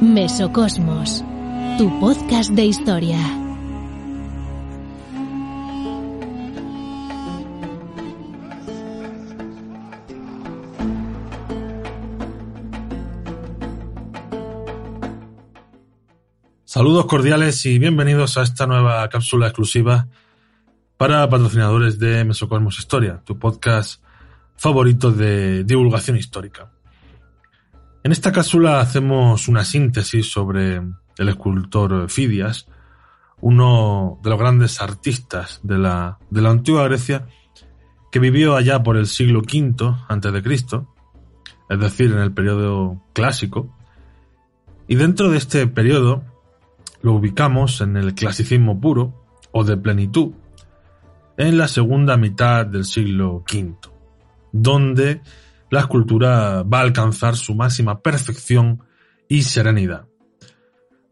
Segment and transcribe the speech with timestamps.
[0.00, 1.24] Mesocosmos,
[1.78, 3.18] tu podcast de historia.
[16.64, 20.08] Saludos cordiales y bienvenidos a esta nueva cápsula exclusiva
[20.96, 24.02] para patrocinadores de Mesocosmos Historia, tu podcast
[24.56, 26.72] favorito de divulgación histórica.
[28.02, 30.76] En esta cápsula hacemos una síntesis sobre
[31.18, 32.68] el escultor Fidias,
[33.40, 37.26] uno de los grandes artistas de la, de la antigua Grecia,
[38.10, 39.74] que vivió allá por el siglo V
[40.08, 40.86] a.C.,
[41.68, 43.76] es decir, en el periodo clásico.
[44.86, 46.22] Y dentro de este periodo
[47.02, 50.32] lo ubicamos en el clasicismo puro o de plenitud,
[51.36, 53.76] en la segunda mitad del siglo V,
[54.62, 55.20] donde
[55.70, 58.82] la escultura va a alcanzar su máxima perfección
[59.28, 60.06] y serenidad,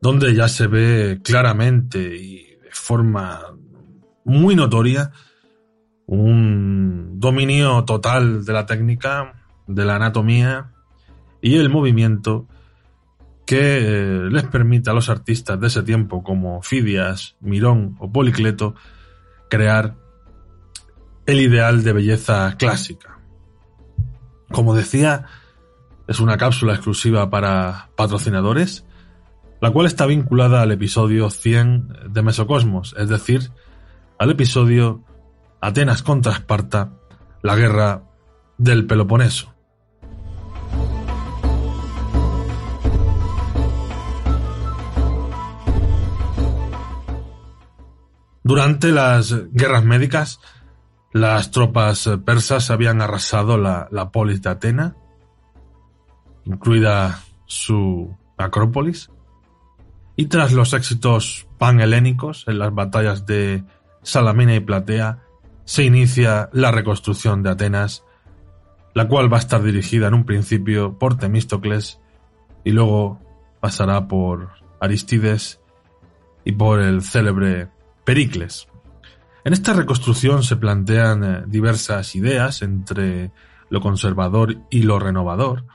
[0.00, 3.40] donde ya se ve claramente y de forma
[4.24, 5.10] muy notoria
[6.06, 9.34] un dominio total de la técnica,
[9.66, 10.72] de la anatomía
[11.40, 12.46] y el movimiento
[13.46, 18.74] que eh, les permite a los artistas de ese tiempo como Fidias, Mirón o Policleto
[19.50, 19.96] crear
[21.26, 23.13] el ideal de belleza clásica
[24.54, 25.24] como decía,
[26.06, 28.86] es una cápsula exclusiva para patrocinadores,
[29.60, 33.50] la cual está vinculada al episodio 100 de Mesocosmos, es decir,
[34.16, 35.02] al episodio
[35.60, 36.92] Atenas contra Esparta,
[37.42, 38.04] la guerra
[38.56, 39.52] del Peloponeso.
[48.44, 50.38] Durante las guerras médicas,
[51.14, 54.96] las tropas eh, persas habían arrasado la, polis de Atena,
[56.44, 59.10] incluida su Acrópolis,
[60.16, 63.62] y tras los éxitos panhelénicos en las batallas de
[64.02, 65.20] Salamina y Platea,
[65.64, 68.02] se inicia la reconstrucción de Atenas,
[68.92, 72.00] la cual va a estar dirigida en un principio por Temístocles
[72.64, 73.20] y luego
[73.60, 74.50] pasará por
[74.80, 75.60] Aristides
[76.44, 77.68] y por el célebre
[78.04, 78.66] Pericles.
[79.44, 83.30] En esta reconstrucción se plantean eh, diversas ideas entre
[83.68, 85.66] lo conservador y lo renovador.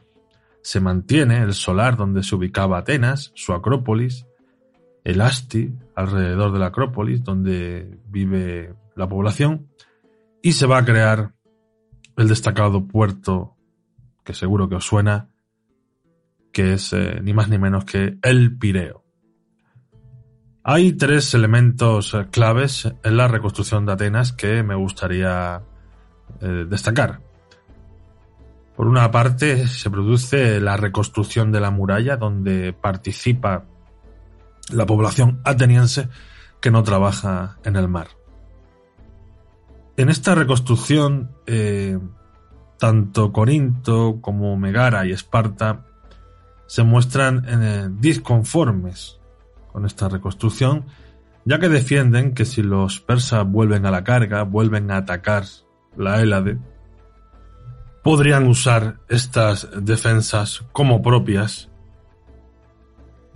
[0.63, 4.25] Se mantiene el solar donde se ubicaba Atenas, su acrópolis,
[5.03, 9.67] el Asti, alrededor de la acrópolis, donde vive la población,
[10.41, 11.33] y se va a crear
[12.17, 13.55] el destacado puerto,
[14.23, 15.29] que seguro que os suena,
[16.51, 19.03] que es eh, ni más ni menos que el Pireo.
[20.63, 25.61] Hay tres elementos eh, claves en la reconstrucción de Atenas que me gustaría
[26.41, 27.21] eh, destacar.
[28.75, 33.65] Por una parte, se produce la reconstrucción de la muralla, donde participa
[34.71, 36.09] la población ateniense
[36.61, 38.07] que no trabaja en el mar.
[39.97, 41.97] En esta reconstrucción, eh,
[42.77, 45.85] tanto Corinto como Megara y Esparta
[46.67, 49.18] se muestran disconformes
[49.71, 50.85] con esta reconstrucción,
[51.45, 55.45] ya que defienden que si los persas vuelven a la carga, vuelven a atacar
[55.95, 56.57] la Hélade,
[58.03, 61.69] podrían usar estas defensas como propias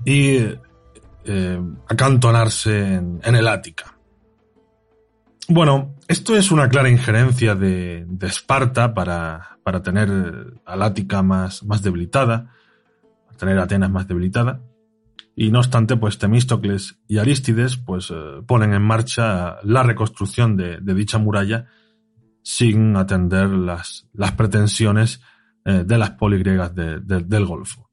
[0.06, 0.38] y
[1.26, 3.98] eh, acantonarse en, el Ática.
[5.48, 10.10] Bueno, esto es una clara injerencia de, Esparta para, para, tener
[10.66, 12.54] al Ática más, más debilitada,
[13.38, 14.62] tener Atenas más debilitada.
[15.36, 20.80] Y no obstante, pues Temístocles y Arístides pues eh, ponen en marcha la reconstrucción de,
[20.94, 21.66] dicha muralla
[22.44, 25.22] sin atender las, las pretensiones
[25.66, 27.90] eh, de las poligriegas del Golfo.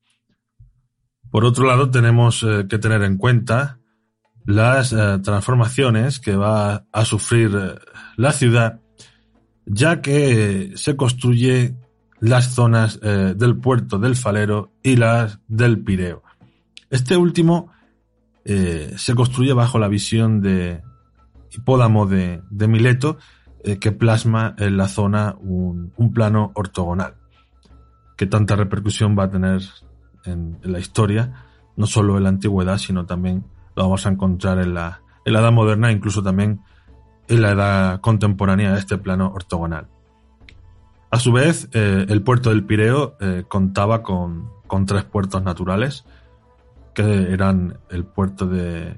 [1.30, 3.78] Por otro lado, tenemos eh, que tener en cuenta
[4.44, 4.90] las
[5.22, 7.78] transformaciones que va a sufrir
[8.16, 8.80] la ciudad,
[9.66, 11.76] ya que se construye
[12.20, 16.22] las zonas del puerto del Falero y las del Pireo.
[16.90, 17.70] Este último
[18.44, 20.82] eh, se construye bajo la visión de
[21.52, 23.18] Hipódamo de, Mileto,
[23.62, 27.14] eh, que plasma en la zona un, plano ortogonal,
[28.16, 29.62] que tanta repercusión va a tener
[30.24, 31.44] en, la historia,
[31.76, 33.44] no solo en la antigüedad, sino también
[33.76, 36.60] lo vamos a encontrar en la, edad moderna, incluso también
[37.28, 39.86] en la edad contemporánea, este plano ortogonal.
[41.12, 43.16] A su vez, eh, el puerto del Pireo
[43.48, 46.04] contaba con, con tres puertos naturales,
[46.94, 48.96] que eran el puerto de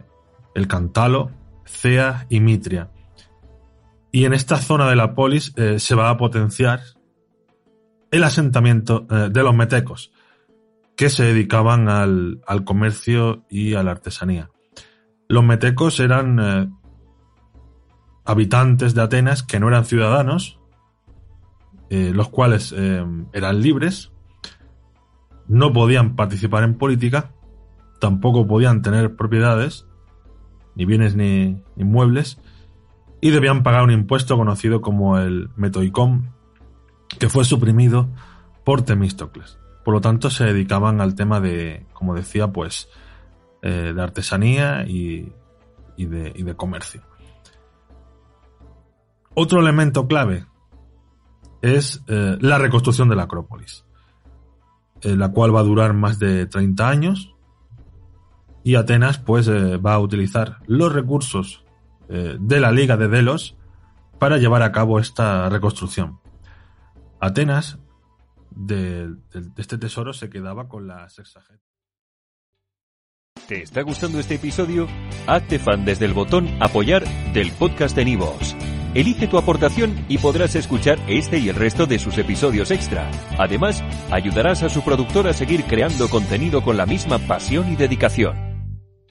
[0.55, 1.31] El Cantalo,
[1.65, 2.91] Cea y Mitria.
[4.11, 6.81] Y en esta zona de la polis eh, se va a potenciar
[8.11, 10.13] el asentamiento eh, de los metecos,
[10.97, 14.51] que se dedicaban al, comercio y a la artesanía.
[15.29, 16.69] Los metecos eran eh,
[18.27, 20.59] habitantes de Atenas que no eran ciudadanos,
[21.91, 24.13] los cuales eran libres,
[25.47, 27.33] no podían participar en política,
[28.03, 29.87] tampoco podían tener propiedades,
[30.75, 32.41] ni bienes ni inmuebles,
[33.21, 36.35] y debían pagar un impuesto conocido como el metoicón,
[37.21, 38.09] que fue suprimido
[38.65, 39.57] por Temístocles.
[39.85, 42.89] Por lo tanto, se dedicaban al tema de, como decía, pues,
[43.63, 45.33] eh, de artesanía y,
[45.97, 47.03] de, comercio.
[49.33, 50.47] Otro elemento clave
[51.61, 53.85] es eh, la reconstrucción de la Acrópolis,
[55.03, 57.32] eh, la cual va a durar más de 30 años
[58.65, 61.65] y Atenas pues va a utilizar los recursos
[62.09, 63.57] de la Liga de Delos
[64.19, 66.21] para llevar a cabo esta reconstrucción.
[67.19, 67.79] Atenas,
[68.51, 69.15] de,
[69.57, 71.61] este tesoro, se quedaba con la sexagésima.
[73.49, 74.87] ¿Te está gustando este episodio?
[75.27, 78.55] Hazte fan desde el botón Apoyar del podcast de Nivos.
[78.95, 83.11] Elige tu aportación y podrás escuchar este y el resto de sus episodios extra.
[83.39, 88.52] Además, ayudarás a su productor a seguir creando contenido con la misma pasión y dedicación.